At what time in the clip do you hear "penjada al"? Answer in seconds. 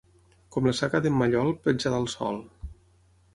1.67-2.09